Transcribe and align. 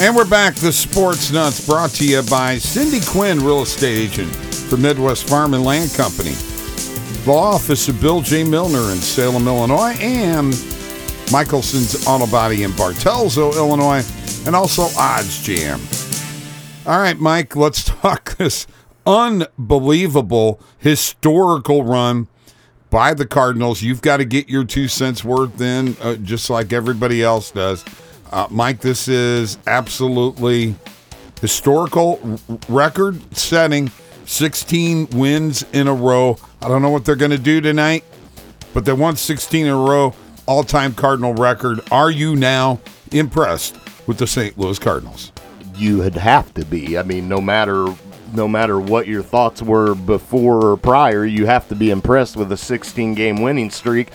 And 0.00 0.16
we're 0.16 0.24
back. 0.24 0.54
The 0.54 0.72
Sports 0.72 1.30
Nutz 1.30 1.66
brought 1.66 1.90
to 1.90 2.08
you 2.08 2.22
by 2.22 2.56
Cindy 2.56 3.00
Quinn, 3.04 3.38
real 3.38 3.60
estate 3.60 3.98
agent 3.98 4.34
for 4.34 4.78
Midwest 4.78 5.28
Farm 5.28 5.52
and 5.52 5.62
Land 5.62 5.92
Company. 5.92 6.30
The 7.26 7.32
office 7.32 7.86
of 7.86 8.00
Bill 8.00 8.22
J. 8.22 8.42
Milner 8.42 8.92
in 8.92 8.96
Salem, 8.96 9.46
Illinois, 9.46 9.94
and 10.00 10.54
Michelson's 11.30 12.06
Auto 12.06 12.26
Body 12.26 12.62
in 12.62 12.70
Bartelso, 12.70 13.54
Illinois, 13.54 14.02
and 14.46 14.56
also 14.56 14.84
OddsJam. 14.84 15.78
All 16.86 16.98
right, 16.98 17.18
Mike, 17.18 17.54
let's 17.54 17.84
talk 18.00 18.38
this 18.38 18.66
unbelievable 19.06 20.62
historical 20.78 21.84
run 21.84 22.26
by 22.88 23.12
the 23.12 23.26
Cardinals. 23.26 23.82
You've 23.82 24.00
got 24.00 24.16
to 24.16 24.24
get 24.24 24.48
your 24.48 24.64
two 24.64 24.88
cents 24.88 25.22
worth 25.22 25.60
in, 25.60 25.94
uh, 26.00 26.16
just 26.16 26.48
like 26.48 26.72
everybody 26.72 27.22
else 27.22 27.50
does. 27.50 27.84
Uh, 28.30 28.46
Mike, 28.48 28.80
this 28.80 29.08
is 29.08 29.58
absolutely 29.66 30.76
historical 31.40 32.38
record 32.68 33.20
setting 33.36 33.90
16 34.24 35.08
wins 35.10 35.64
in 35.72 35.88
a 35.88 35.94
row. 35.94 36.38
I 36.62 36.68
don't 36.68 36.80
know 36.80 36.90
what 36.90 37.04
they're 37.04 37.16
going 37.16 37.32
to 37.32 37.38
do 37.38 37.60
tonight, 37.60 38.04
but 38.72 38.84
they 38.84 38.92
won 38.92 39.16
16 39.16 39.66
in 39.66 39.72
a 39.72 39.76
row, 39.76 40.14
all 40.46 40.62
time 40.62 40.94
Cardinal 40.94 41.34
record. 41.34 41.80
Are 41.90 42.10
you 42.10 42.36
now 42.36 42.80
impressed 43.10 43.76
with 44.06 44.18
the 44.18 44.28
St. 44.28 44.56
Louis 44.56 44.78
Cardinals? 44.78 45.32
You 45.74 45.98
would 45.98 46.14
have 46.14 46.54
to 46.54 46.64
be. 46.64 46.96
I 46.96 47.02
mean, 47.02 47.28
no 47.28 47.40
matter 47.40 47.86
no 48.32 48.46
matter 48.46 48.78
what 48.78 49.08
your 49.08 49.24
thoughts 49.24 49.60
were 49.60 49.96
before 49.96 50.64
or 50.64 50.76
prior, 50.76 51.24
you 51.24 51.46
have 51.46 51.66
to 51.68 51.74
be 51.74 51.90
impressed 51.90 52.36
with 52.36 52.52
a 52.52 52.56
16 52.56 53.14
game 53.14 53.42
winning 53.42 53.70
streak. 53.70 54.10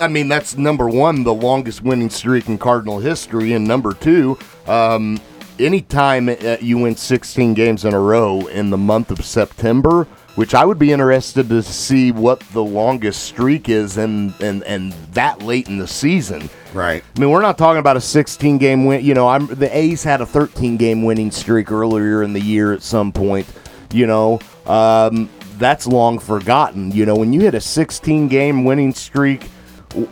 I 0.00 0.08
mean, 0.08 0.28
that's 0.28 0.56
number 0.56 0.88
one, 0.88 1.24
the 1.24 1.34
longest 1.34 1.82
winning 1.82 2.10
streak 2.10 2.48
in 2.48 2.58
Cardinal 2.58 2.98
history, 2.98 3.52
and 3.52 3.66
number 3.66 3.92
two, 3.92 4.38
um, 4.66 5.20
anytime 5.58 6.28
uh, 6.28 6.56
you 6.60 6.78
win 6.78 6.96
16 6.96 7.54
games 7.54 7.84
in 7.84 7.94
a 7.94 8.00
row 8.00 8.46
in 8.46 8.70
the 8.70 8.76
month 8.76 9.10
of 9.10 9.24
September, 9.24 10.06
which 10.34 10.54
I 10.54 10.64
would 10.64 10.78
be 10.78 10.92
interested 10.92 11.48
to 11.48 11.62
see 11.62 12.12
what 12.12 12.40
the 12.52 12.64
longest 12.64 13.22
streak 13.22 13.68
is 13.68 13.96
and 13.96 14.34
and 14.40 14.64
and 14.64 14.92
that 15.12 15.42
late 15.42 15.68
in 15.68 15.78
the 15.78 15.86
season. 15.86 16.50
Right. 16.72 17.04
I 17.16 17.20
mean, 17.20 17.30
we're 17.30 17.42
not 17.42 17.56
talking 17.56 17.78
about 17.78 17.96
a 17.96 18.00
16 18.00 18.58
game 18.58 18.84
win. 18.84 19.04
You 19.04 19.14
know, 19.14 19.28
I'm 19.28 19.46
the 19.46 19.74
A's 19.76 20.02
had 20.02 20.20
a 20.20 20.26
13 20.26 20.76
game 20.76 21.04
winning 21.04 21.30
streak 21.30 21.70
earlier 21.70 22.22
in 22.22 22.32
the 22.32 22.40
year 22.40 22.72
at 22.72 22.82
some 22.82 23.12
point. 23.12 23.46
You 23.92 24.06
know, 24.06 24.40
um, 24.66 25.30
that's 25.58 25.86
long 25.86 26.18
forgotten. 26.18 26.90
You 26.90 27.06
know, 27.06 27.14
when 27.14 27.32
you 27.32 27.42
hit 27.42 27.54
a 27.54 27.60
16 27.60 28.26
game 28.26 28.64
winning 28.64 28.92
streak 28.92 29.48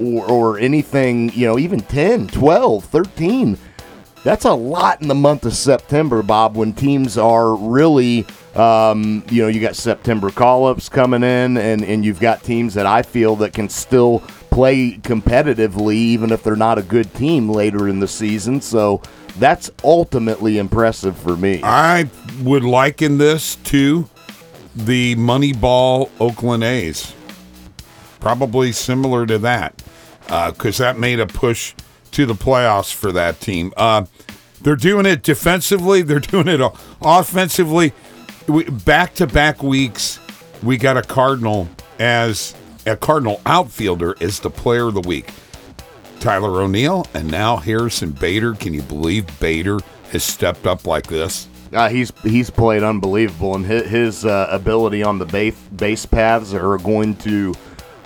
or, 0.01 0.31
or 0.31 0.59
anything, 0.59 1.33
you 1.33 1.47
know, 1.47 1.59
even 1.59 1.81
10, 1.81 2.29
12, 2.29 2.85
13, 2.85 3.59
that's 4.25 4.45
a 4.45 4.53
lot 4.53 5.03
in 5.03 5.09
the 5.09 5.15
month 5.15 5.45
of 5.45 5.55
September, 5.55 6.23
Bob, 6.23 6.57
when 6.57 6.73
teams 6.73 7.19
are 7.19 7.55
really, 7.55 8.25
um, 8.55 9.25
you 9.31 9.43
know, 9.43 9.49
you 9.49 9.61
got 9.61 9.75
September 9.75 10.31
call 10.31 10.67
ups 10.67 10.89
coming 10.89 11.23
in, 11.23 11.57
and, 11.57 11.85
and 11.85 12.05
you've 12.05 12.21
got 12.21 12.45
teams 12.45 12.75
that 12.75 12.87
I 12.87 13.03
feel 13.03 13.35
that 13.37 13.53
can 13.53 13.69
still 13.69 14.21
play 14.51 14.99
competitively, 14.99 15.95
even 15.95 16.31
if 16.31 16.43
they're 16.43 16.55
not 16.55 16.79
a 16.79 16.83
good 16.83 17.13
team 17.15 17.49
later 17.49 17.89
in 17.89 17.99
the 17.99 18.09
season. 18.09 18.61
So 18.61 19.03
that's 19.39 19.71
ultimately 19.83 20.59
impressive 20.59 21.17
for 21.17 21.37
me. 21.37 21.61
I 21.65 22.09
would 22.43 22.65
liken 22.65 23.19
this 23.19 23.57
to 23.57 24.09
the 24.77 25.17
Moneyball 25.17 26.11
Oakland 26.21 26.65
A's. 26.65 27.15
Probably 28.23 28.71
similar 28.71 29.27
to 29.27 29.37
that, 29.39 29.83
because 30.27 30.81
uh, 30.81 30.85
that 30.85 30.97
made 30.97 31.19
a 31.19 31.27
push 31.27 31.75
to 32.13 32.25
the 32.25 32.35
playoffs 32.35 32.95
for 32.95 33.11
that 33.11 33.41
team. 33.41 33.73
Uh, 33.77 34.05
they're 34.61 34.77
doing 34.77 35.07
it 35.07 35.25
defensively. 35.25 36.03
They're 36.07 36.21
doing 36.21 36.47
it 36.47 36.61
offensively. 37.01 37.93
Back 38.85 39.17
to 39.17 39.27
back 39.27 39.65
weeks, 39.65 40.21
we 40.63 40.77
got 40.77 40.97
a 40.97 41.03
Cardinal 41.03 41.69
as 41.99 42.55
a 42.87 42.97
Cardinal 42.97 43.41
outfielder 43.45 44.15
as 44.21 44.39
the 44.39 44.51
player 44.51 44.87
of 44.87 44.95
the 44.95 45.01
week. 45.01 45.33
Tyler 46.21 46.63
O'Neill 46.63 47.05
and 47.15 47.29
now 47.29 47.57
Harrison 47.57 48.13
Bader. 48.13 48.55
Can 48.55 48.73
you 48.73 48.83
believe 48.83 49.27
Bader 49.41 49.81
has 50.13 50.23
stepped 50.23 50.69
up 50.69 50.87
like 50.87 51.09
this? 51.09 51.49
Uh, 51.73 51.89
he's 51.89 52.13
he's 52.23 52.51
played 52.51 52.85
unbelievable, 52.85 53.57
and 53.57 53.67
his, 53.67 53.89
his 53.89 54.25
uh, 54.25 54.47
ability 54.49 55.03
on 55.03 55.19
the 55.19 55.27
base 55.27 55.59
base 55.75 56.07
paths 56.07 56.55
are 56.55 56.79
going 56.79 57.17
to 57.17 57.53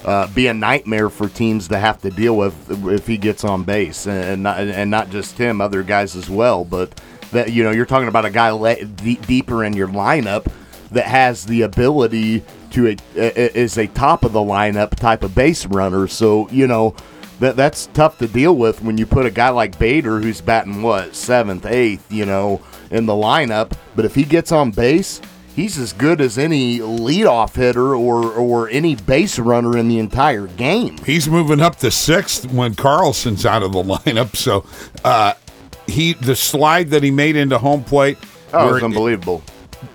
uh, 0.07 0.29
be 0.29 0.47
a 0.47 0.55
nightmare 0.55 1.11
for 1.11 1.29
teams 1.29 1.69
to 1.69 1.79
have 1.79 2.01
to 2.03 2.11
deal 2.11 2.37
with 2.37 2.55
if 2.89 3.07
he 3.07 3.19
gets 3.19 3.45
on 3.45 3.65
base, 3.65 4.07
and 4.07 4.45
not, 4.45 4.61
and 4.61 4.91
not 4.91 5.11
just 5.11 5.37
him, 5.37 5.61
other 5.61 5.83
guys 5.83 6.15
as 6.15 6.31
well. 6.31 6.65
But 6.65 7.01
that 7.33 7.53
you 7.53 7.65
know, 7.65 7.73
you're 7.73 7.87
talking 7.87 8.09
about 8.09 8.25
a 8.25 8.31
guy 8.31 8.51
le- 8.51 8.85
d- 8.85 9.17
deeper 9.27 9.65
in 9.65 9.75
your 9.75 9.89
lineup 9.89 10.51
that 10.93 11.07
has 11.07 11.45
the 11.47 11.63
ability 11.63 12.45
to 12.71 12.87
a, 12.89 12.97
a, 13.17 13.59
is 13.59 13.77
a 13.77 13.89
top 13.89 14.25
of 14.25 14.33
the 14.33 14.41
lineup 14.41 14.91
type 14.95 15.25
of 15.25 15.35
base 15.35 15.67
runner. 15.67 16.07
So 16.07 16.49
you 16.51 16.67
know 16.67 16.95
that 17.41 17.57
that's 17.57 17.87
tough 17.89 18.19
to 18.19 18.29
deal 18.29 18.57
with 18.57 18.83
when 18.83 18.99
you 18.99 19.07
put 19.07 19.27
a 19.27 19.31
guy 19.31 19.49
like 19.51 19.79
Bader 19.79 20.21
who's 20.21 20.41
batting 20.41 20.83
what 20.83 21.15
seventh, 21.15 21.67
eighth, 21.67 22.11
you 22.11 22.25
know, 22.25 22.63
in 22.91 23.07
the 23.07 23.13
lineup. 23.13 23.73
But 23.95 24.05
if 24.05 24.15
he 24.15 24.23
gets 24.23 24.53
on 24.53 24.71
base, 24.71 25.21
he's 25.57 25.79
as 25.79 25.93
good 25.95 26.21
as 26.21 26.39
any 26.39 26.79
leadoff 26.79 27.57
hitter 27.57 27.97
or 27.97 28.33
or 28.33 28.69
any 28.69 28.95
base 28.95 29.39
runner 29.39 29.77
in 29.77 29.89
the 29.89 29.99
entire 29.99 30.47
game. 30.47 30.99
He's 30.99 31.29
moving 31.29 31.61
up 31.61 31.77
to 31.77 31.91
sixth 31.91 32.53
when 32.53 32.75
Carlson's 32.75 33.45
out 33.45 33.63
of 33.63 33.73
the 33.73 33.83
lineup. 33.83 34.37
So 34.37 34.65
uh, 35.03 35.33
he 35.89 36.13
the 36.13 36.37
slide 36.37 36.91
that 36.91 37.03
he 37.03 37.11
made 37.11 37.35
into 37.35 37.59
home 37.59 37.83
plate. 37.83 38.19
Oh, 38.53 38.75
it's 38.75 38.85
unbelievable. 38.85 39.43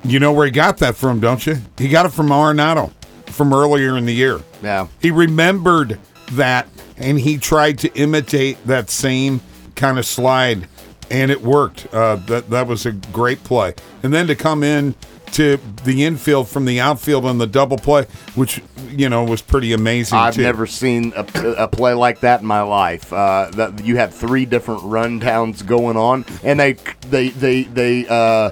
You 0.03 0.19
know 0.19 0.33
where 0.33 0.45
he 0.45 0.51
got 0.51 0.79
that 0.79 0.95
from, 0.95 1.19
don't 1.19 1.45
you? 1.45 1.57
He 1.77 1.87
got 1.87 2.05
it 2.05 2.09
from 2.09 2.27
Arenado 2.27 2.91
from 3.27 3.53
earlier 3.53 3.97
in 3.97 4.05
the 4.05 4.13
year. 4.13 4.41
Yeah. 4.61 4.87
He 4.99 5.11
remembered 5.11 5.99
that 6.33 6.67
and 6.97 7.19
he 7.19 7.37
tried 7.37 7.79
to 7.79 7.93
imitate 7.97 8.57
that 8.67 8.89
same 8.89 9.41
kind 9.75 9.97
of 9.97 10.05
slide 10.05 10.67
and 11.09 11.31
it 11.31 11.41
worked. 11.41 11.87
Uh, 11.93 12.15
that 12.27 12.49
that 12.49 12.67
was 12.67 12.85
a 12.85 12.91
great 12.91 13.43
play. 13.43 13.73
And 14.03 14.13
then 14.13 14.27
to 14.27 14.35
come 14.35 14.63
in 14.63 14.95
to 15.33 15.57
the 15.83 16.03
infield 16.03 16.47
from 16.47 16.65
the 16.65 16.79
outfield 16.79 17.25
on 17.25 17.37
the 17.37 17.47
double 17.47 17.77
play, 17.77 18.05
which 18.35 18.61
you 18.89 19.09
know 19.09 19.23
was 19.23 19.41
pretty 19.41 19.73
amazing. 19.73 20.17
I've 20.17 20.35
too. 20.35 20.41
never 20.41 20.67
seen 20.67 21.13
a, 21.15 21.25
a, 21.57 21.67
play 21.67 21.93
like 21.93 22.21
that 22.21 22.41
in 22.41 22.47
my 22.47 22.61
life. 22.61 23.11
Uh, 23.11 23.49
that 23.53 23.83
you 23.85 23.97
had 23.97 24.13
three 24.13 24.45
different 24.45 24.81
rundowns 24.81 25.65
going 25.65 25.97
on, 25.97 26.25
and 26.43 26.59
they 26.59 26.73
they 27.09 27.29
they 27.29 27.63
they 27.63 28.07
uh, 28.07 28.51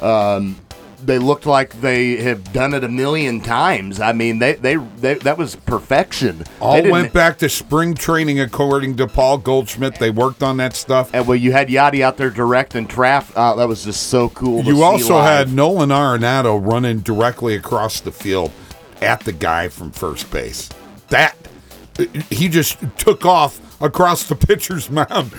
um, 0.00 0.56
they 1.06 1.18
looked 1.18 1.46
like 1.46 1.80
they 1.80 2.16
have 2.16 2.52
done 2.52 2.74
it 2.74 2.84
a 2.84 2.88
million 2.88 3.40
times. 3.40 4.00
I 4.00 4.12
mean, 4.12 4.38
they 4.38 4.54
they, 4.54 4.76
they 4.76 5.14
that 5.14 5.38
was 5.38 5.56
perfection. 5.56 6.44
All 6.60 6.82
went 6.90 7.12
back 7.12 7.38
to 7.38 7.48
spring 7.48 7.94
training, 7.94 8.40
according 8.40 8.96
to 8.96 9.06
Paul 9.06 9.38
Goldschmidt. 9.38 9.96
They 9.98 10.10
worked 10.10 10.42
on 10.42 10.56
that 10.58 10.74
stuff. 10.74 11.10
And 11.14 11.26
well, 11.26 11.36
you 11.36 11.52
had 11.52 11.68
Yadi 11.68 12.00
out 12.00 12.16
there 12.16 12.30
directing 12.30 12.86
Traff. 12.86 13.32
Uh, 13.34 13.54
that 13.56 13.68
was 13.68 13.84
just 13.84 14.08
so 14.08 14.28
cool. 14.30 14.64
You 14.64 14.82
also 14.82 15.14
live. 15.14 15.48
had 15.48 15.52
Nolan 15.54 15.90
Arenado 15.90 16.60
running 16.64 17.00
directly 17.00 17.54
across 17.54 18.00
the 18.00 18.12
field 18.12 18.52
at 19.00 19.20
the 19.20 19.32
guy 19.32 19.68
from 19.68 19.90
first 19.90 20.30
base. 20.30 20.70
That 21.08 21.36
he 22.30 22.48
just 22.48 22.78
took 22.96 23.24
off 23.24 23.60
across 23.80 24.24
the 24.24 24.34
pitcher's 24.46 24.90
mound 24.90 25.32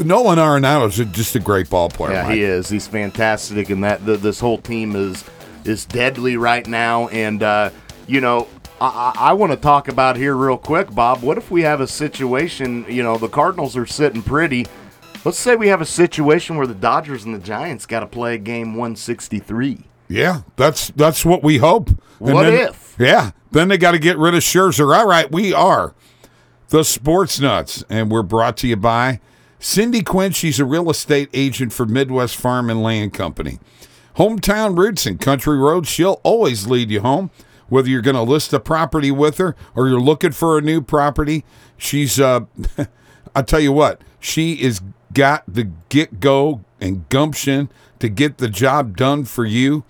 Nolan 0.00 0.38
Arenado 0.38 0.86
is 0.86 0.96
just 1.12 1.34
a 1.34 1.40
great 1.40 1.68
ball 1.68 1.88
player. 1.88 2.12
Yeah, 2.12 2.22
Mike. 2.24 2.34
he 2.34 2.42
is. 2.42 2.68
He's 2.68 2.86
fantastic, 2.86 3.70
and 3.70 3.82
that 3.84 4.04
the, 4.04 4.16
this 4.16 4.40
whole 4.40 4.58
team 4.58 4.94
is 4.94 5.24
is 5.64 5.84
deadly 5.84 6.36
right 6.36 6.66
now. 6.66 7.08
And 7.08 7.42
uh, 7.42 7.70
you 8.06 8.20
know, 8.20 8.48
I, 8.80 9.12
I 9.16 9.32
want 9.32 9.52
to 9.52 9.58
talk 9.58 9.88
about 9.88 10.16
here 10.16 10.36
real 10.36 10.58
quick, 10.58 10.94
Bob. 10.94 11.22
What 11.22 11.36
if 11.38 11.50
we 11.50 11.62
have 11.62 11.80
a 11.80 11.86
situation? 11.86 12.84
You 12.88 13.02
know, 13.02 13.18
the 13.18 13.28
Cardinals 13.28 13.76
are 13.76 13.86
sitting 13.86 14.22
pretty. 14.22 14.66
Let's 15.24 15.38
say 15.38 15.56
we 15.56 15.68
have 15.68 15.80
a 15.80 15.86
situation 15.86 16.56
where 16.56 16.66
the 16.66 16.74
Dodgers 16.74 17.24
and 17.24 17.34
the 17.34 17.40
Giants 17.40 17.86
got 17.86 18.00
to 18.00 18.06
play 18.06 18.38
game 18.38 18.74
163. 18.74 19.84
Yeah, 20.08 20.42
that's 20.56 20.88
that's 20.90 21.24
what 21.24 21.42
we 21.42 21.58
hope. 21.58 21.88
And 22.20 22.34
what 22.34 22.44
then, 22.44 22.68
if? 22.68 22.96
Yeah, 22.98 23.32
then 23.50 23.68
they 23.68 23.78
got 23.78 23.92
to 23.92 23.98
get 23.98 24.16
rid 24.16 24.34
of 24.34 24.40
Scherzer. 24.40 24.96
All 24.96 25.06
right, 25.06 25.30
we 25.30 25.52
are 25.52 25.94
the 26.68 26.84
Sports 26.84 27.40
Nutz, 27.40 27.84
and 27.90 28.10
we're 28.10 28.22
brought 28.22 28.56
to 28.58 28.68
you 28.68 28.76
by 28.76 29.20
Cindy 29.60 30.02
Quinn, 30.02 30.32
she's 30.32 30.60
a 30.60 30.64
real 30.64 30.90
estate 30.90 31.28
agent 31.34 31.72
for 31.72 31.84
Midwest 31.84 32.36
Farm 32.36 32.70
and 32.70 32.82
Land 32.82 33.12
Company. 33.12 33.58
Hometown 34.16 34.76
roots 34.76 35.06
and 35.06 35.20
country 35.20 35.58
roads, 35.58 35.88
she'll 35.88 36.20
always 36.22 36.66
lead 36.66 36.90
you 36.90 37.00
home. 37.00 37.30
Whether 37.68 37.88
you're 37.88 38.02
going 38.02 38.16
to 38.16 38.22
list 38.22 38.52
a 38.52 38.60
property 38.60 39.10
with 39.10 39.38
her 39.38 39.54
or 39.74 39.88
you're 39.88 40.00
looking 40.00 40.32
for 40.32 40.56
a 40.56 40.62
new 40.62 40.80
property, 40.80 41.44
she's, 41.76 42.18
uh, 42.18 42.40
I'll 43.34 43.44
tell 43.44 43.60
you 43.60 43.72
what, 43.72 44.00
she 44.20 44.54
is 44.54 44.80
got 45.12 45.42
the 45.46 45.70
get 45.88 46.20
go 46.20 46.64
and 46.80 47.08
gumption 47.08 47.68
to 47.98 48.08
get 48.08 48.38
the 48.38 48.48
job 48.48 48.96
done 48.96 49.24
for 49.24 49.44
you. 49.44 49.84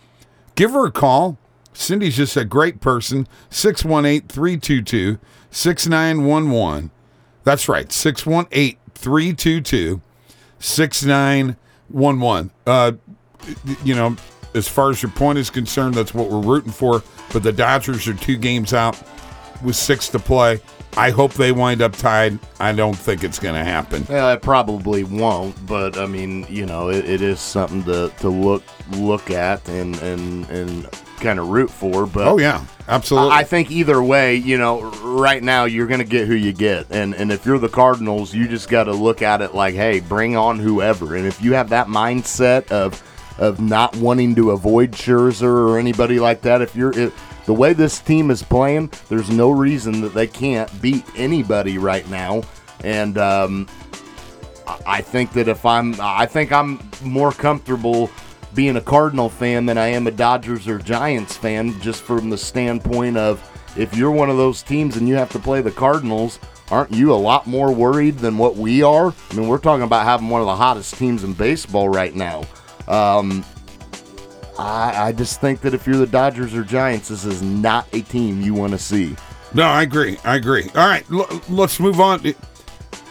Give 0.55 0.73
her 0.73 0.87
a 0.87 0.93
call. 0.93 1.39
Cindy's 1.73 2.17
just 2.17 2.37
a 2.37 2.45
great 2.45 2.81
person. 2.81 3.29
618 3.51 4.29
322 4.29 5.19
6911. 5.51 6.91
That's 7.45 7.69
right, 7.69 7.93
618 7.93 8.77
322 8.99 10.01
6911. 10.59 12.51
Uh, 12.67 12.93
you 13.85 13.95
know, 13.95 14.17
as 14.55 14.67
far 14.67 14.91
as 14.91 15.03
your 15.03 15.13
point 15.13 15.39
is 15.39 15.51
concerned, 15.51 15.95
that's 15.95 16.13
what 16.13 16.31
we're 16.31 16.41
rooting 16.41 16.73
for. 16.73 17.03
But 17.33 17.43
the 17.43 17.53
Dodgers 17.53 18.09
are 18.09 18.15
two 18.15 18.37
games 18.37 18.75
out 18.75 19.01
with 19.63 19.77
six 19.77 20.09
to 20.09 20.19
play. 20.19 20.61
I 20.97 21.11
hope 21.11 21.35
they 21.35 21.53
wind 21.53 21.81
up 21.81 21.93
tied. 21.93 22.39
I 22.59 22.73
don't 22.73 22.97
think 22.97 23.23
it's 23.23 23.39
going 23.39 23.55
to 23.55 23.65
happen. 23.65 24.05
Yeah, 24.09 24.33
it 24.33 24.43
probably 24.43 25.05
won't, 25.05 25.65
but 25.67 25.97
I 25.97 26.07
mean, 26.07 26.45
you 26.49 26.67
know, 26.67 26.89
it, 26.89 27.09
it 27.09 27.23
is 27.23 27.39
something 27.39 27.85
to, 27.85 28.13
to 28.19 28.29
look 28.29 28.65
look 28.93 29.31
at 29.31 29.69
and 29.69 29.97
and 29.99 30.49
and 30.51 30.89
kind 31.21 31.39
of 31.39 31.49
root 31.49 31.71
for. 31.71 32.07
But 32.07 32.27
Oh 32.29 32.39
yeah, 32.39 32.65
absolutely. 32.89 33.31
I 33.33 33.45
think 33.45 33.71
either 33.71 34.03
way, 34.03 34.37
you 34.37 34.59
know, 34.59 34.83
right 35.03 35.43
now 35.43 35.65
you're 35.65 35.87
going 35.87 36.01
to 36.01 36.07
get 36.07 36.27
who 36.27 36.35
you 36.35 36.53
get, 36.53 36.87
and 36.91 37.15
and 37.15 37.31
if 37.33 37.45
you're 37.47 37.59
the 37.59 37.69
Cardinals, 37.69 38.35
you 38.35 38.49
just 38.49 38.69
got 38.69 38.85
to 38.85 38.93
look 38.93 39.23
at 39.23 39.41
it 39.43 39.55
like, 39.55 39.75
hey, 39.75 40.01
bring 40.01 40.37
on 40.37 40.59
whoever, 40.59 41.15
and 41.17 41.27
if 41.27 41.43
you 41.43 41.53
have 41.55 41.69
that 41.71 41.87
mindset 41.89 42.71
of 42.71 43.03
of 43.39 43.61
not 43.61 43.95
wanting 43.97 44.35
to 44.35 44.51
avoid 44.51 44.91
Scherzer 44.93 45.43
or 45.45 45.79
anybody 45.79 46.19
like 46.19 46.41
that, 46.43 46.61
if 46.63 46.75
you're 46.75 46.97
if, 46.99 47.45
the 47.47 47.55
way 47.55 47.73
this 47.73 47.99
team 48.01 48.31
is 48.31 48.43
playing, 48.43 48.91
there's 49.09 49.31
no 49.31 49.51
reason 49.51 50.01
that 50.03 50.13
they 50.13 50.27
can't 50.27 50.69
beat 50.83 51.05
anybody 51.17 51.79
right 51.79 52.09
now, 52.11 52.43
and 52.85 53.17
um, 53.17 53.67
I- 54.67 54.79
I 54.87 55.01
think 55.01 55.33
that 55.33 55.49
if 55.49 55.65
I'm, 55.65 55.95
I 56.01 56.27
think 56.27 56.53
I'm 56.53 56.79
more 57.03 57.33
comfortable 57.33 58.11
being 58.59 58.75
a 58.75 58.81
Cardinal 58.81 59.29
fan 59.29 59.67
than 59.67 59.79
I 59.79 59.87
am 59.87 60.09
a 60.09 60.11
Dodgers 60.11 60.67
or 60.67 60.81
Giants 60.81 61.37
fan, 61.37 61.81
just 61.81 62.03
from 62.03 62.29
the 62.29 62.37
standpoint 62.37 63.17
of 63.17 63.41
if 63.77 63.97
you're 63.97 64.11
one 64.11 64.29
of 64.31 64.37
those 64.37 64.65
teams 64.65 64.97
and 64.97 65.09
you 65.09 65.15
have 65.15 65.31
to 65.31 65.39
play 65.39 65.61
the 65.61 65.71
Cardinals, 65.71 66.41
aren't 66.73 66.93
you 66.93 67.13
a 67.13 67.15
lot 67.15 67.47
more 67.47 67.73
worried 67.73 68.19
than 68.19 68.37
what 68.37 68.57
we 68.57 68.83
are? 68.83 69.15
I 69.31 69.35
mean, 69.37 69.47
we're 69.47 69.59
talking 69.59 69.85
about 69.85 70.03
having 70.03 70.29
one 70.29 70.41
of 70.41 70.49
the 70.49 70.57
hottest 70.57 70.97
teams 70.97 71.23
in 71.23 71.35
baseball 71.35 71.89
right 71.89 72.13
now. 72.17 72.47
Um, 72.89 73.45
I, 74.59 75.07
I 75.07 75.13
just 75.13 75.41
think 75.41 75.61
that 75.61 75.73
if 75.73 75.87
you're 75.87 75.97
the 75.97 76.09
Dodgers 76.09 76.53
or 76.53 76.65
Giants, 76.65 77.11
this 77.11 77.25
is 77.25 77.41
not 77.41 77.87
a 77.93 78.01
team 78.01 78.43
you 78.43 78.55
want 78.55 78.73
to 78.73 78.79
see. 78.81 79.15
No, 79.55 79.67
I 79.69 79.83
agree. 79.83 80.19
I 80.25 80.35
agree. 80.35 80.65
All 80.75 80.89
right, 80.89 81.09
l- 81.13 81.43
let's 81.49 81.79
move 81.79 82.01
on. 82.01 82.35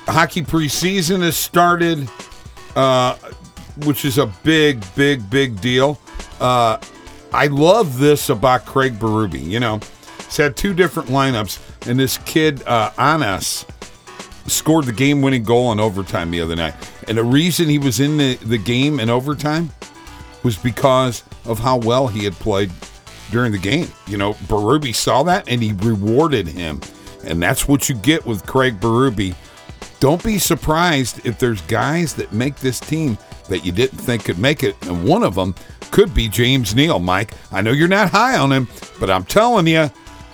Hockey 0.08 0.42
preseason 0.42 1.22
has 1.22 1.38
started, 1.38 2.10
uh, 2.76 3.16
which 3.86 4.06
is 4.06 4.18
a 4.18 4.28
big, 4.44 4.84
big, 4.96 5.30
big 5.30 5.60
deal. 5.62 6.00
Uh, 6.40 6.78
I 7.34 7.48
love 7.48 8.00
this 8.00 8.30
about 8.30 8.66
Craig 8.66 8.94
Berube. 8.94 9.42
You 9.42 9.60
know, 9.60 9.80
he's 10.18 10.38
had 10.38 10.56
two 10.56 10.74
different 10.74 11.10
lineups, 11.10 11.90
and 11.90 12.00
this 12.00 12.18
kid 12.20 12.64
uh, 12.68 12.92
Anas 12.98 13.66
scored 14.48 14.86
the 14.86 14.94
game-winning 14.94 15.44
goal 15.44 15.72
in 15.72 15.80
overtime 15.80 16.32
the 16.32 16.42
other 16.42 16.56
night. 16.56 16.74
And 17.08 17.18
the 17.18 17.24
reason 17.24 17.68
he 17.68 17.80
was 17.80 18.00
in 18.00 18.18
the, 18.18 18.36
the 18.36 18.58
game 18.58 19.00
in 19.00 19.10
overtime 19.10 19.72
was 20.44 20.58
because 20.58 21.24
of 21.46 21.60
how 21.60 21.78
well 21.78 22.08
he 22.08 22.24
had 22.24 22.34
played 22.34 22.72
during 23.32 23.52
the 23.52 23.58
game. 23.58 23.88
You 24.08 24.18
know, 24.18 24.34
Berube 24.34 24.96
saw 24.96 25.24
that 25.24 25.50
and 25.50 25.62
he 25.62 25.74
rewarded 25.74 26.48
him. 26.48 26.82
And 27.24 27.42
that's 27.42 27.68
what 27.68 27.90
you 27.90 27.96
get 27.96 28.26
with 28.26 28.46
Craig 28.46 28.80
Berube. 28.80 29.36
Don't 30.00 30.24
be 30.24 30.38
surprised 30.38 31.26
if 31.26 31.40
there's 31.40 31.62
guys 31.64 32.14
that 32.16 32.32
make 32.32 32.56
this 32.58 32.80
team 32.80 33.18
that 33.50 33.66
you 33.66 33.72
didn't 33.72 33.98
think 33.98 34.26
could 34.26 34.40
make 34.40 34.64
it. 34.64 34.76
And 34.88 35.04
one 35.04 35.24
of 35.24 35.36
them 35.36 35.56
could 35.92 36.14
be 36.14 36.28
James 36.28 36.76
Neal, 36.76 37.00
Mike. 37.00 37.34
I 37.52 37.62
know 37.62 37.72
you're 37.72 37.88
not 37.88 38.10
high 38.10 38.38
on 38.38 38.52
him, 38.52 38.68
but 39.00 39.10
I'm 39.10 39.24
telling 39.26 39.68
you, 39.68 39.90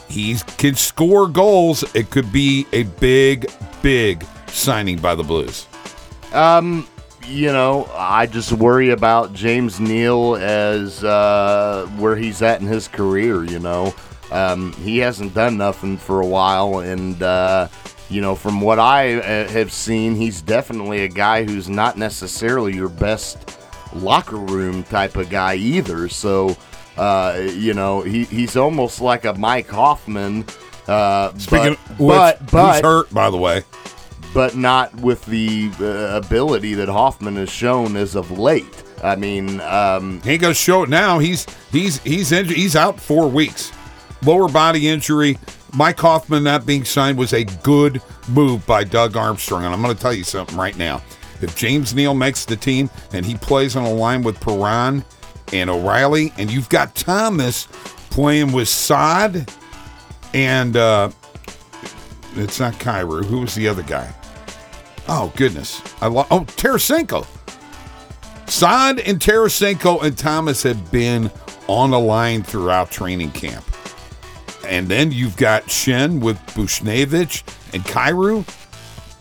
he 0.09 0.35
can 0.57 0.75
score 0.75 1.27
goals. 1.27 1.83
It 1.95 2.09
could 2.09 2.31
be 2.31 2.67
a 2.71 2.83
big, 2.83 3.51
big 3.81 4.25
signing 4.47 4.97
by 4.97 5.15
the 5.15 5.23
Blues. 5.23 5.67
Um, 6.33 6.87
you 7.27 7.51
know, 7.51 7.89
I 7.95 8.25
just 8.25 8.51
worry 8.51 8.89
about 8.89 9.33
James 9.33 9.79
Neal 9.79 10.35
as 10.35 11.03
uh, 11.03 11.87
where 11.97 12.15
he's 12.15 12.41
at 12.41 12.61
in 12.61 12.67
his 12.67 12.87
career. 12.87 13.43
You 13.43 13.59
know, 13.59 13.93
um, 14.31 14.73
he 14.73 14.97
hasn't 14.97 15.33
done 15.33 15.57
nothing 15.57 15.97
for 15.97 16.21
a 16.21 16.27
while, 16.27 16.79
and 16.79 17.21
uh, 17.21 17.67
you 18.13 18.21
know, 18.21 18.35
from 18.35 18.61
what 18.61 18.77
I 18.77 19.15
uh, 19.15 19.47
have 19.49 19.71
seen, 19.71 20.15
he's 20.15 20.41
definitely 20.41 21.03
a 21.03 21.07
guy 21.07 21.43
who's 21.43 21.67
not 21.67 21.97
necessarily 21.97 22.75
your 22.75 22.89
best 22.89 23.57
locker 23.95 24.37
room 24.37 24.83
type 24.83 25.15
of 25.17 25.29
guy 25.31 25.55
either. 25.55 26.07
So, 26.09 26.55
uh, 26.95 27.41
you 27.55 27.73
know, 27.73 28.01
he, 28.01 28.25
he's 28.25 28.55
almost 28.55 29.01
like 29.01 29.25
a 29.25 29.33
Mike 29.33 29.67
Hoffman. 29.67 30.45
Uh, 30.87 31.35
Speaking 31.37 31.75
but, 31.75 31.91
of 31.91 31.97
but, 31.97 32.41
which, 32.41 32.51
but 32.51 32.73
who's 32.73 32.81
hurt, 32.81 33.13
by 33.13 33.29
the 33.31 33.37
way. 33.37 33.63
but 34.33 34.55
not 34.55 34.93
with 34.95 35.25
the 35.25 35.71
uh, 35.79 36.17
ability 36.23 36.75
that 36.75 36.89
Hoffman 36.89 37.35
has 37.37 37.49
shown 37.49 37.95
as 37.95 38.15
of 38.15 38.29
late. 38.37 38.83
I 39.03 39.15
mean, 39.15 39.59
um, 39.61 40.21
He 40.21 40.37
gonna 40.37 40.53
show 40.53 40.83
it 40.83 40.89
now. 40.89 41.19
He's 41.19 41.47
he's 41.71 41.99
he's 42.03 42.31
injured. 42.31 42.55
He's 42.55 42.75
out 42.75 42.99
four 42.99 43.27
weeks. 43.27 43.71
Lower 44.23 44.47
body 44.47 44.87
injury. 44.87 45.37
Mike 45.73 45.99
Hoffman 45.99 46.43
not 46.43 46.65
being 46.65 46.85
signed 46.85 47.17
was 47.17 47.33
a 47.33 47.43
good 47.43 48.01
move 48.29 48.65
by 48.67 48.83
Doug 48.83 49.17
Armstrong. 49.17 49.65
And 49.65 49.73
I'm 49.73 49.81
gonna 49.81 49.95
tell 49.95 50.13
you 50.13 50.23
something 50.23 50.55
right 50.57 50.77
now. 50.77 51.01
If 51.41 51.55
James 51.55 51.93
Neal 51.95 52.13
makes 52.13 52.45
the 52.45 52.55
team 52.55 52.89
and 53.11 53.25
he 53.25 53.35
plays 53.35 53.75
on 53.75 53.83
a 53.83 53.93
line 53.93 54.21
with 54.21 54.39
Perron 54.39 55.03
and 55.51 55.69
O'Reilly, 55.69 56.31
and 56.37 56.51
you've 56.51 56.69
got 56.69 56.95
Thomas 56.95 57.67
playing 58.11 58.51
with 58.51 58.67
Saad 58.67 59.51
and 60.33 60.77
uh 60.77 61.09
it's 62.35 62.59
not 62.59 62.73
Kyrou. 62.73 63.25
Who 63.25 63.41
was 63.41 63.55
the 63.55 63.67
other 63.67 63.83
guy? 63.83 64.13
Oh 65.07 65.33
goodness. 65.35 65.81
I 66.01 66.07
lo- 66.07 66.27
oh 66.31 66.41
Tarasenko. 66.41 67.25
Saad 68.47 68.99
and 68.99 69.19
Tarasenko 69.19 70.03
and 70.03 70.15
Thomas 70.17 70.61
have 70.63 70.91
been 70.91 71.31
on 71.67 71.89
the 71.91 71.99
line 71.99 72.43
throughout 72.43 72.91
training 72.91 73.31
camp. 73.31 73.65
And 74.65 74.87
then 74.87 75.11
you've 75.11 75.37
got 75.37 75.63
Schenn 75.65 76.19
with 76.21 76.37
Buchnevich 76.47 77.43
and 77.73 77.83
Kyrou. 77.83 78.45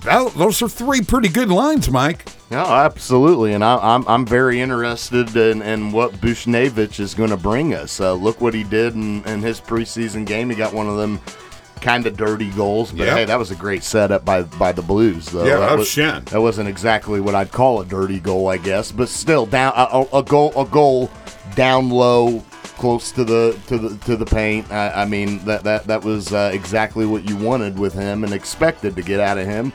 That, 0.03 0.33
those 0.35 0.63
are 0.63 0.69
three 0.69 1.03
pretty 1.03 1.29
good 1.29 1.49
lines, 1.49 1.89
Mike. 1.91 2.25
no, 2.51 2.65
absolutely, 2.65 3.53
and 3.55 3.63
I, 3.65 3.77
I'm 3.77 4.07
I'm 4.09 4.27
very 4.27 4.61
interested 4.61 5.35
in, 5.37 5.63
in 5.63 5.93
what 5.93 6.13
Buchnevich 6.15 6.99
is 6.99 7.15
going 7.15 7.31
to 7.31 7.37
bring 7.37 7.73
us. 7.73 8.01
Uh, 8.01 8.13
look 8.15 8.41
what 8.41 8.53
he 8.53 8.65
did 8.65 8.95
in, 8.95 9.23
in 9.25 9.43
his 9.43 9.61
preseason 9.61 10.27
game. 10.27 10.51
He 10.51 10.57
got 10.57 10.73
one 10.75 10.89
of 10.89 10.97
them 10.97 11.21
kind 11.81 12.05
of 12.07 12.17
dirty 12.17 12.51
goals, 12.51 12.91
but 12.93 13.07
Yeah. 13.07 13.15
hey, 13.15 13.25
that 13.27 13.39
was 13.39 13.51
a 13.53 13.55
great 13.57 13.85
setup 13.85 14.25
by 14.25 14.43
by 14.43 14.73
the 14.73 14.83
Blues. 14.83 15.27
Though 15.27 15.45
Yeah, 15.47 15.59
that 15.59 15.79
was 15.79 15.87
Schenn. 15.89 16.25
That 16.27 16.41
wasn't 16.41 16.69
exactly 16.69 17.21
what 17.21 17.37
I'd 17.37 17.53
call 17.53 17.81
a 17.81 17.85
dirty 17.85 18.19
goal, 18.19 18.49
I 18.49 18.57
guess, 18.57 18.91
but 18.91 19.09
still 19.09 19.47
down 19.47 19.73
a- 19.77 20.07
a 20.13 20.23
goal 20.25 20.53
a 20.57 20.65
goal 20.65 21.11
down 21.55 21.91
low, 21.91 22.43
close 22.83 23.13
to 23.13 23.23
the 23.23 23.57
to 23.69 23.79
the 23.79 23.97
to 24.07 24.17
the 24.17 24.27
paint. 24.27 24.69
I, 24.73 25.03
I 25.03 25.05
mean 25.05 25.39
that 25.45 25.63
that 25.63 25.85
that 25.85 26.03
was 26.03 26.33
uh, 26.33 26.51
exactly 26.53 27.07
what 27.07 27.29
you 27.31 27.37
wanted 27.37 27.79
with 27.79 27.95
him 27.95 28.25
and 28.25 28.33
expected 28.33 28.97
to 28.97 29.03
get 29.03 29.21
out 29.21 29.39
of 29.39 29.47
him. 29.47 29.73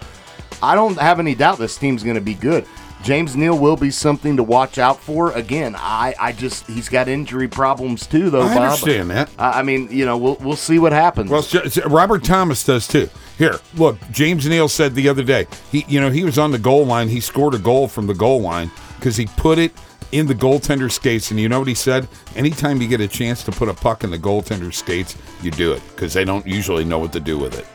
I 0.62 0.76
don't 0.76 0.98
have 0.98 1.18
any 1.22 1.34
doubt 1.34 1.58
this 1.58 1.78
team's 1.78 2.04
going 2.04 2.16
to 2.16 2.22
be 2.22 2.34
good. 2.34 2.66
James 3.04 3.38
Neal 3.38 3.58
will 3.58 3.78
be 3.78 3.92
something 3.92 4.36
to 4.36 4.44
watch 4.44 4.78
out 4.78 5.00
for. 5.00 5.32
Again, 5.32 5.74
I, 5.78 6.16
I 6.20 6.34
just 6.34 6.68
he's 6.68 6.90
got 6.90 7.08
injury 7.08 7.48
problems 7.48 8.06
too, 8.08 8.30
though. 8.30 8.42
I 8.42 8.54
Bob. 8.54 8.64
understand 8.64 9.10
that. 9.12 9.30
I, 9.40 9.60
I 9.60 9.64
mean, 9.64 9.88
you 9.90 10.06
know, 10.06 10.18
we'll 10.18 10.36
we'll 10.42 10.58
see 10.58 10.78
what 10.78 10.92
happens. 10.92 11.32
Well, 11.32 11.48
Robert 11.86 12.26
Thomas 12.26 12.62
does 12.66 12.90
too. 12.90 13.10
Here, 13.38 13.58
look, 13.76 13.98
James 14.12 14.46
Neal 14.50 14.68
said 14.68 14.96
the 14.96 15.08
other 15.08 15.24
day, 15.24 15.48
he 15.72 15.86
you 15.88 16.02
know, 16.02 16.10
he 16.10 16.26
was 16.26 16.38
on 16.38 16.52
the 16.52 16.60
goal 16.60 16.86
line, 16.86 17.08
he 17.08 17.22
scored 17.22 17.54
a 17.54 17.60
goal 17.60 17.88
from 17.88 18.08
the 18.08 18.16
goal 18.16 18.42
line 18.42 18.70
because 18.98 19.16
he 19.16 19.28
put 19.38 19.60
it 19.60 19.72
in 20.12 20.26
the 20.28 20.36
goaltender 20.36 20.92
skates 20.92 21.32
and 21.32 21.40
you 21.40 21.50
know 21.50 21.60
what 21.60 21.68
he 21.68 21.74
said? 21.74 22.08
Anytime 22.36 22.82
you 22.82 22.88
get 22.88 23.02
a 23.02 23.08
chance 23.08 23.44
to 23.44 23.52
put 23.52 23.68
a 23.70 23.74
puck 23.74 24.04
in 24.04 24.12
the 24.12 24.18
goaltender 24.20 24.74
skates, 24.74 25.16
you 25.42 25.52
do 25.52 25.74
it 25.74 25.82
because 25.90 26.14
they 26.14 26.24
don't 26.26 26.46
usually 26.48 26.86
know 26.86 27.00
what 27.00 27.12
to 27.14 27.20
do 27.20 27.38
with 27.38 27.58
it. 27.58 27.66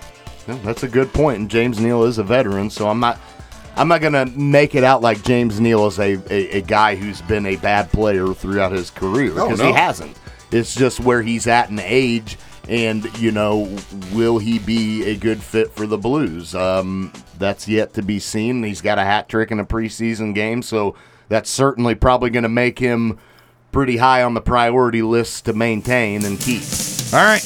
Yeah, 0.49 0.59
that's 0.65 0.83
a 0.83 0.89
good 0.89 1.13
point. 1.13 1.39
And 1.39 1.51
James 1.51 1.79
Neal 1.79 2.05
is 2.05 2.19
a 2.19 2.23
veteran, 2.25 2.71
so 2.71 2.89
I'm 2.89 3.01
not 3.01 3.21
I'm 3.77 3.89
not 3.89 4.01
gonna 4.01 4.27
make 4.27 4.75
it 4.75 4.85
out 4.85 5.01
like 5.03 5.23
James 5.23 5.61
Neal 5.61 5.87
is 5.87 5.99
a, 5.99 6.15
a, 6.33 6.59
a 6.59 6.61
guy 6.63 6.95
who's 6.97 7.23
been 7.23 7.47
a 7.47 7.57
bad 7.57 7.91
player 7.93 8.33
throughout 8.35 8.73
his 8.73 8.91
career 8.91 9.33
Oh, 9.39 9.47
because 9.47 9.61
no. 9.61 9.67
he 9.69 9.73
hasn't. 9.73 10.17
It's 10.51 10.75
just 10.75 11.01
where 11.01 11.23
he's 11.23 11.47
at 11.47 11.71
in 11.71 11.79
age, 11.79 12.37
and 12.69 13.05
you 13.19 13.31
know, 13.31 13.75
will 14.13 14.39
he 14.39 14.59
be 14.59 15.05
a 15.05 15.17
good 15.17 15.43
fit 15.43 15.71
for 15.73 15.87
the 15.87 15.97
Blues? 15.97 16.55
Um, 16.55 17.13
that's 17.39 17.67
yet 17.67 17.95
to 17.95 18.03
be 18.03 18.19
seen. 18.19 18.63
He's 18.63 18.83
got 18.83 18.99
a 18.99 19.05
hat 19.05 19.29
trick 19.31 19.51
in 19.51 19.61
a 19.61 19.65
preseason 19.65 20.35
game, 20.35 20.61
so 20.61 20.95
that's 21.33 21.49
certainly 21.49 21.95
probably 21.95 22.29
going 22.29 22.43
to 22.43 22.49
make 22.51 22.79
him 22.79 23.19
pretty 23.71 23.97
high 23.97 24.23
on 24.23 24.35
the 24.35 24.41
priority 24.43 25.01
list 25.01 25.47
to 25.47 25.55
maintain 25.55 26.27
and 26.27 26.39
keep. 26.39 26.61
All 27.15 27.25
right. 27.25 27.41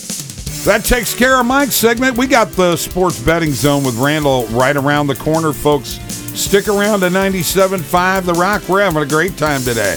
That 0.65 0.83
takes 0.85 1.15
care 1.15 1.39
of 1.39 1.47
Mike's 1.47 1.77
segment. 1.77 2.19
We 2.19 2.27
got 2.27 2.51
the 2.51 2.75
sports 2.75 3.23
betting 3.23 3.53
zone 3.53 3.85
with 3.85 3.95
Randall 3.95 4.47
right 4.47 4.77
around 4.77 5.07
the 5.07 5.15
corner, 5.15 5.53
folks. 5.53 6.01
Stick 6.37 6.67
around 6.67 6.99
to 7.01 7.07
97.5 7.07 8.25
The 8.25 8.33
Rock. 8.33 8.69
We're 8.69 8.83
having 8.83 9.05
a 9.05 9.07
great 9.07 9.39
time 9.39 9.63
today. 9.63 9.97